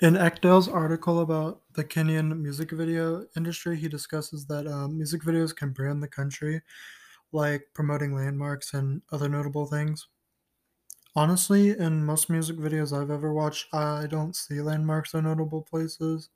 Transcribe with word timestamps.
In 0.00 0.12
Ekdale's 0.12 0.68
article 0.68 1.20
about 1.20 1.62
the 1.72 1.82
Kenyan 1.82 2.38
music 2.38 2.70
video 2.70 3.24
industry, 3.34 3.78
he 3.78 3.88
discusses 3.88 4.44
that 4.44 4.66
um, 4.66 4.98
music 4.98 5.22
videos 5.22 5.56
can 5.56 5.70
brand 5.70 6.02
the 6.02 6.08
country, 6.08 6.60
like 7.32 7.68
promoting 7.72 8.14
landmarks 8.14 8.74
and 8.74 9.00
other 9.10 9.26
notable 9.26 9.64
things. 9.64 10.06
Honestly, 11.14 11.70
in 11.70 12.04
most 12.04 12.28
music 12.28 12.58
videos 12.58 12.92
I've 12.92 13.10
ever 13.10 13.32
watched, 13.32 13.72
I 13.74 14.06
don't 14.06 14.36
see 14.36 14.60
landmarks 14.60 15.14
or 15.14 15.22
notable 15.22 15.62
places. 15.62 16.28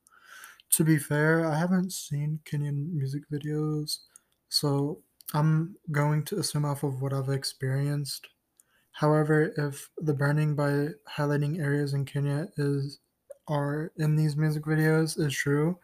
To 0.70 0.84
be 0.84 0.96
fair, 0.96 1.44
I 1.46 1.58
haven't 1.58 1.92
seen 1.92 2.40
Kenyan 2.46 2.90
music 2.94 3.24
videos, 3.30 3.98
so 4.48 5.02
I'm 5.34 5.76
going 5.90 6.24
to 6.24 6.38
assume 6.38 6.64
off 6.64 6.82
of 6.82 7.02
what 7.02 7.12
I've 7.12 7.28
experienced. 7.28 8.26
However, 8.92 9.52
if 9.58 9.90
the 9.98 10.14
branding 10.14 10.54
by 10.54 10.94
highlighting 11.06 11.60
areas 11.60 11.92
in 11.92 12.06
Kenya 12.06 12.48
is 12.56 13.00
are 13.50 13.92
in 13.96 14.16
these 14.16 14.36
music 14.36 14.64
videos 14.64 15.18
is 15.18 15.34
true, 15.34 15.78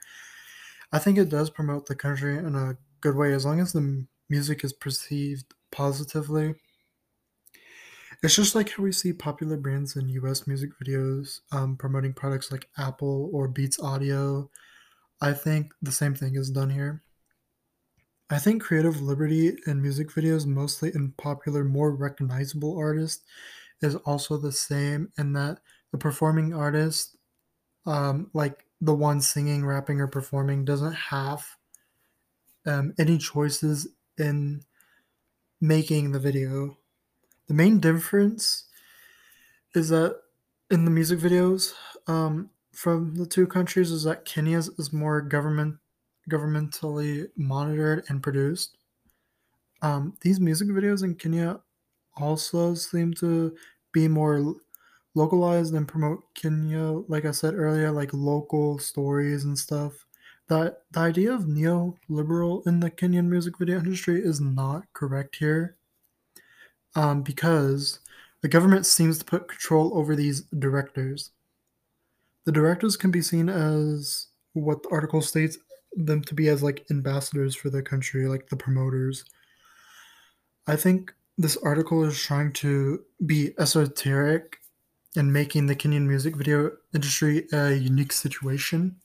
I 0.93 0.99
think 0.99 1.19
it 1.19 1.29
does 1.29 1.51
promote 1.51 1.87
the 1.87 1.97
country 1.97 2.37
in 2.37 2.55
a 2.55 2.79
good 3.01 3.17
way 3.17 3.33
as 3.33 3.45
long 3.45 3.61
as 3.61 3.73
the 3.73 4.07
music 4.29 4.65
is 4.65 4.73
perceived 4.73 5.55
positively. 5.71 6.57
It's 8.23 8.35
just 8.35 8.55
like 8.55 8.71
how 8.71 8.83
we 8.83 8.93
see 8.93 9.13
popular 9.13 9.57
brands 9.57 9.97
in 9.97 10.09
US 10.11 10.47
music 10.47 10.71
videos 10.79 11.41
um, 11.53 11.77
promoting 11.77 12.13
products 12.15 12.51
like 12.53 12.69
Apple 12.77 13.31
or 13.33 13.49
Beats 13.49 13.79
Audio. 13.81 14.51
I 15.21 15.35
think 15.35 15.75
the 15.83 15.93
same 15.93 16.15
thing 16.15 16.37
is 16.37 16.51
done 16.51 16.71
here. 16.71 17.05
I 18.29 18.39
think 18.39 18.63
creative 18.63 19.01
liberty 19.01 19.57
in 19.67 19.81
music 19.83 20.09
videos, 20.09 20.47
mostly 20.47 20.93
in 20.95 21.13
popular, 21.13 21.65
more 21.65 21.95
recognizable 21.95 22.77
artists, 22.77 23.25
is 23.83 23.97
also 23.97 24.37
the 24.37 24.53
same 24.53 25.13
in 25.19 25.33
that 25.35 25.61
the 25.93 25.99
performing 25.99 26.55
artist, 26.55 27.16
um, 27.87 28.31
like 28.33 28.65
the 28.81 28.95
one 28.95 29.21
singing, 29.21 29.65
rapping, 29.65 30.01
or 30.01 30.07
performing, 30.07 30.65
doesn't 30.65 30.93
have 30.93 31.47
um, 32.67 32.95
any 32.99 33.19
choices 33.19 33.89
in 34.19 34.63
making 35.61 36.13
the 36.13 36.19
video. 36.19 36.77
The 37.47 37.55
main 37.55 37.79
difference 37.79 38.65
is 39.75 39.89
that 39.91 40.21
in 40.71 40.85
the 40.85 40.91
music 40.91 41.19
videos 41.19 41.73
um, 42.07 42.51
from 42.73 43.15
the 43.15 43.27
two 43.27 43.47
countries 43.47 43.91
is 43.91 44.03
that 44.05 44.25
Kenya's 44.25 44.69
is 44.79 44.93
more 44.93 45.21
government 45.21 45.77
governmentally 46.31 47.29
monitored 47.37 48.05
and 48.09 48.23
produced. 48.23 48.77
Um, 49.83 50.15
these 50.23 50.41
music 50.41 50.69
videos 50.69 51.05
in 51.05 51.15
Kenya 51.15 51.61
also 52.17 52.75
seem 52.75 53.15
to 53.15 53.57
be 53.93 54.09
more 54.09 54.57
localized 55.17 55.75
and 55.75 55.89
promote 55.89 56.23
Kenya, 56.35 57.03
like 57.09 57.25
I 57.25 57.31
said 57.33 57.55
earlier, 57.55 57.91
like 57.91 58.13
local 58.13 58.79
stories 58.79 59.45
and 59.45 59.59
stuff. 59.59 60.07
That 60.49 60.83
the 60.93 61.01
idea 61.01 61.33
of 61.33 61.47
neoliberal 61.47 62.65
in 62.69 62.79
the 62.79 62.91
Kenyan 62.91 63.27
music 63.27 63.59
video 63.59 63.79
industry 63.79 64.21
is 64.23 64.41
not 64.41 64.85
correct 64.93 65.35
here, 65.35 65.77
um, 66.95 67.23
because 67.23 67.99
the 68.43 68.49
government 68.49 68.87
seems 68.87 69.19
to 69.19 69.25
put 69.25 69.49
control 69.49 69.99
over 69.99 70.15
these 70.15 70.43
directors. 70.59 71.31
The 72.45 72.53
directors 72.53 72.97
can 72.97 73.11
be 73.11 73.23
seen 73.23 73.49
as 73.49 74.29
what 74.53 74.85
the 74.85 74.91
article 74.91 75.21
states 75.21 75.59
them 75.97 76.23
to 76.23 76.35
be 76.35 76.49
as 76.49 76.63
like 76.63 76.87
ambassadors 76.91 77.57
for 77.57 77.71
the 77.71 77.83
country, 77.83 78.29
like 78.29 78.49
the 78.49 78.57
promoters. 78.57 79.25
I 80.69 80.77
think 80.77 81.13
this 81.39 81.57
article 81.57 82.05
is 82.05 82.19
trying 82.19 82.53
to 82.55 83.03
be 83.25 83.53
esoteric 83.59 84.59
and 85.17 85.33
making 85.33 85.67
the 85.67 85.77
Kenyan 85.77 86.07
music 86.07 86.37
video 86.37 86.73
industry 86.95 87.47
a 87.53 87.73
unique 87.73 88.13
situation. 88.13 88.97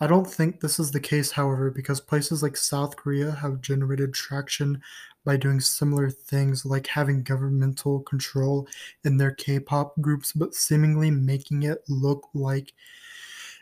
I 0.00 0.06
don't 0.06 0.26
think 0.26 0.60
this 0.60 0.78
is 0.80 0.90
the 0.90 1.00
case, 1.00 1.30
however, 1.30 1.70
because 1.70 2.00
places 2.00 2.42
like 2.42 2.56
South 2.56 2.96
Korea 2.96 3.30
have 3.32 3.60
generated 3.60 4.14
traction 4.14 4.80
by 5.24 5.36
doing 5.36 5.60
similar 5.60 6.08
things 6.08 6.64
like 6.64 6.86
having 6.86 7.22
governmental 7.22 8.00
control 8.00 8.66
in 9.04 9.18
their 9.18 9.32
K 9.32 9.60
pop 9.60 9.94
groups, 10.00 10.32
but 10.32 10.54
seemingly 10.54 11.10
making 11.10 11.64
it 11.64 11.82
look 11.88 12.28
like 12.34 12.72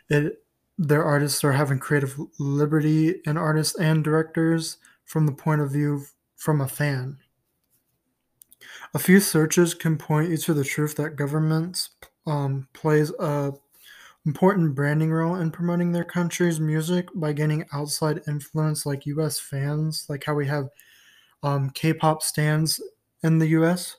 it 0.09 0.41
their 0.77 1.03
artists 1.03 1.43
are 1.43 1.51
having 1.51 1.77
creative 1.77 2.17
liberty 2.39 3.21
and 3.25 3.37
artists 3.37 3.77
and 3.77 4.01
directors 4.01 4.77
from 5.03 5.25
the 5.25 5.31
point 5.33 5.59
of 5.59 5.71
view 5.71 6.05
from 6.37 6.61
a 6.61 6.67
fan. 6.69 7.17
A 8.93 8.99
few 8.99 9.19
searches 9.19 9.73
can 9.73 9.97
point 9.97 10.29
you 10.29 10.37
to 10.37 10.53
the 10.53 10.63
truth 10.63 10.95
that 10.95 11.17
governments 11.17 11.89
um, 12.25 12.67
plays 12.73 13.11
a 13.19 13.53
important 14.25 14.75
branding 14.75 15.11
role 15.11 15.35
in 15.35 15.49
promoting 15.49 15.91
their 15.91 16.03
country's 16.03 16.59
music 16.59 17.07
by 17.15 17.33
gaining 17.33 17.65
outside 17.73 18.21
influence 18.27 18.85
like 18.85 19.05
US 19.05 19.39
fans, 19.39 20.05
like 20.09 20.23
how 20.23 20.33
we 20.33 20.45
have 20.47 20.69
um, 21.41 21.69
K-pop 21.71 22.21
stands 22.21 22.81
in 23.23 23.39
the 23.39 23.47
US. 23.47 23.97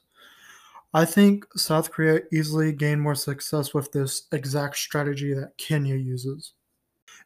I 0.92 1.04
think 1.04 1.46
South 1.56 1.90
Korea 1.90 2.20
easily 2.32 2.72
gained 2.72 3.00
more 3.00 3.14
success 3.14 3.72
with 3.72 3.92
this 3.92 4.26
exact 4.32 4.76
strategy 4.76 5.32
that 5.34 5.56
Kenya 5.56 5.94
uses. 5.94 6.52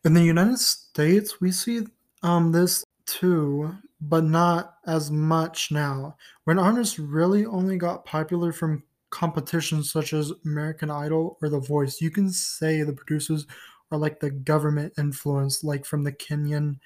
In 0.04 0.12
the 0.12 0.22
United 0.22 0.58
States, 0.58 1.40
we 1.40 1.50
see 1.50 1.86
um, 2.22 2.52
this 2.52 2.84
too, 3.06 3.74
but 4.00 4.24
not 4.24 4.76
as 4.86 5.10
much 5.10 5.70
now. 5.70 6.16
When 6.44 6.58
artists 6.58 6.98
really 6.98 7.46
only 7.46 7.78
got 7.78 8.04
popular 8.04 8.52
from 8.52 8.82
competitions 9.14 9.92
such 9.92 10.12
as 10.12 10.32
American 10.44 10.90
Idol 10.90 11.38
or 11.40 11.48
The 11.48 11.60
Voice, 11.60 12.00
you 12.00 12.10
can 12.10 12.30
say 12.30 12.82
the 12.82 12.92
producers 12.92 13.46
are 13.92 13.96
like 13.96 14.18
the 14.18 14.30
government 14.30 14.92
influence, 14.98 15.62
like 15.62 15.84
from 15.84 16.02
the 16.02 16.10
Kenyan 16.10 16.80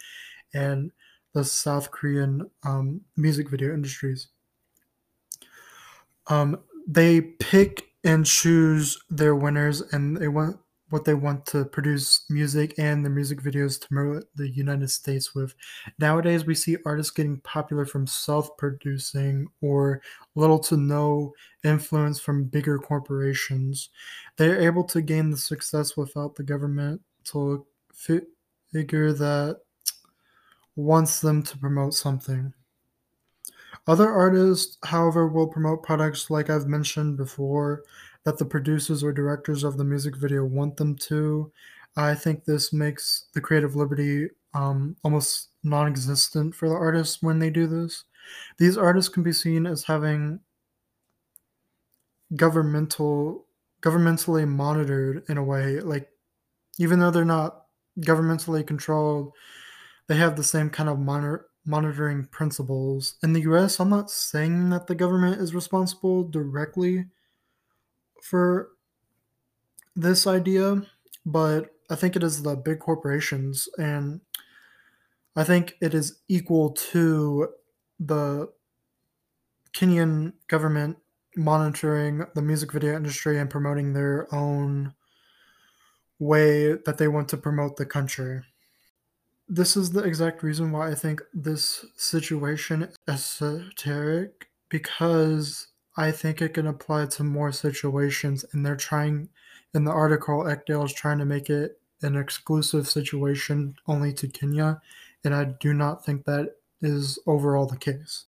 and 0.53 0.93
the 1.33 1.43
South 1.43 1.91
Korean 1.91 2.50
um, 2.65 3.00
music 3.17 3.49
video 3.49 3.72
industries. 3.72 4.28
Um, 6.27 6.61
they 6.87 7.22
pick 7.22 7.94
and 8.05 8.27
choose 8.27 8.99
their 9.09 9.34
winners, 9.34 9.81
and 9.81 10.15
they 10.15 10.28
want 10.28 10.59
what 10.91 11.04
they 11.04 11.15
want 11.15 11.44
to 11.47 11.65
produce 11.66 12.25
music 12.31 12.75
and 12.78 13.04
the 13.04 13.10
music 13.10 13.41
videos 13.43 13.81
to 13.81 13.88
promote 13.88 14.25
the 14.34 14.49
United 14.49 14.88
States 14.91 15.34
with. 15.34 15.54
Nowadays, 15.99 16.47
we 16.47 16.54
see 16.54 16.76
artists 16.87 17.12
getting 17.12 17.41
popular 17.41 17.84
from 17.84 18.06
self-producing 18.06 19.47
or 19.60 20.00
little 20.34 20.59
to 20.60 20.76
no 20.76 21.32
influence 21.65 22.19
from 22.21 22.44
bigger 22.44 22.78
corporations. 22.78 23.91
They're 24.37 24.60
able 24.60 24.84
to 24.84 25.03
gain 25.03 25.31
the 25.31 25.37
success 25.37 25.97
without 25.97 26.34
the 26.34 26.43
government 26.44 27.03
to 27.25 27.66
fi- 27.93 28.20
figure 28.72 29.12
that 29.12 29.60
wants 30.76 31.20
them 31.20 31.43
to 31.43 31.59
promote 31.59 31.93
something. 31.93 32.53
Other 33.87 34.09
artists, 34.09 34.78
however, 34.84 35.28
will 35.28 35.47
promote 35.47 35.82
products 35.82 36.31
like 36.31 36.50
I've 36.50 36.66
mentioned 36.66 37.16
before 37.16 37.82
that 38.28 38.37
the 38.37 38.44
producers 38.44 39.03
or 39.03 39.11
directors 39.11 39.65
of 39.65 39.78
the 39.78 39.84
music 39.84 40.15
video 40.15 40.44
want 40.44 40.77
them 40.77 40.94
to. 40.94 41.50
I 41.97 42.15
think 42.15 42.44
this 42.44 42.75
makes 42.75 43.25
the 43.33 43.41
creative 43.41 43.75
liberty 43.75 44.28
um, 44.53 44.97
almost 45.03 45.49
non 45.62 45.87
existent 45.87 46.55
for 46.55 46.69
the 46.69 46.75
artists 46.75 47.22
when 47.22 47.38
they 47.38 47.49
do 47.49 47.67
this. 47.67 48.05
These 48.59 48.77
artists 48.77 49.09
can 49.09 49.22
be 49.22 49.33
seen 49.33 49.67
as 49.67 49.84
having 49.84 50.41
governmental 52.37 53.47
governmentally 53.81 54.47
monitored 54.47 55.25
in 55.31 55.38
a 55.38 55.43
way 55.43 55.81
like 55.81 56.11
even 56.78 56.99
though 56.99 57.11
they're 57.11 57.25
not 57.25 57.62
governmentally 58.00 58.67
controlled 58.67 59.33
they 60.06 60.17
have 60.17 60.37
the 60.37 60.44
same 60.44 60.69
kind 60.69 60.91
of 60.91 60.99
monitor, 60.99 61.47
monitoring 61.65 62.27
principles. 62.27 63.15
In 63.22 63.33
the 63.33 63.41
US, 63.43 63.81
I'm 63.81 63.88
not 63.88 64.11
saying 64.11 64.69
that 64.69 64.87
the 64.87 64.94
government 64.94 65.41
is 65.41 65.55
responsible 65.55 66.25
directly 66.25 67.06
for 68.23 68.71
this 69.97 70.26
idea, 70.26 70.82
but 71.26 71.75
I 71.91 71.94
think 71.97 72.17
it 72.17 72.23
is 72.23 72.43
the 72.43 72.56
big 72.56 72.79
corporations, 72.81 73.69
and 73.79 74.20
I 75.35 75.44
think 75.44 75.76
it 75.81 75.94
is 75.94 76.20
equal 76.29 76.70
to 76.93 77.49
the 77.99 78.49
Kenyan 79.73 80.32
government 80.49 80.99
monitoring 81.37 82.25
the 82.35 82.43
music 82.43 82.73
video 82.73 82.97
industry 82.97 83.38
and 83.38 83.49
promoting 83.49 83.93
their 83.93 84.32
own 84.35 84.94
way 86.19 86.73
that 86.73 86.99
they 86.99 87.09
want 87.09 87.29
to 87.29 87.37
promote 87.37 87.76
the 87.76 87.87
country. 87.87 88.43
This 89.49 89.76
is 89.76 89.93
the 89.93 90.03
exact 90.03 90.43
reason 90.43 90.73
why 90.73 90.91
I 90.91 90.94
think 90.94 91.23
this 91.32 91.87
situation 91.97 92.82
is 92.82 92.97
esoteric 93.06 94.49
because 94.69 95.69
I 95.99 96.12
think 96.12 96.41
it 96.41 96.55
can 96.55 96.67
apply 96.67 97.06
to 97.06 97.25
more 97.25 97.53
situations, 97.53 98.45
and 98.53 98.65
they're 98.65 98.77
trying 98.77 99.29
in 99.75 99.85
the 99.85 99.93
article, 99.93 100.45
Ekdale 100.45 100.87
is 100.87 100.95
trying 100.95 101.19
to 101.19 101.27
make 101.27 101.50
it 101.50 101.81
an 102.03 102.17
exclusive 102.17 102.89
situation 102.89 103.77
only 103.87 104.12
to 104.15 104.29
Kenya, 104.29 104.81
and 105.25 105.35
I 105.35 105.45
do 105.45 105.75
not 105.75 106.05
think 106.06 106.25
that 106.25 106.56
is 106.81 107.19
overall 107.27 107.67
the 107.67 107.77
case. 107.77 108.17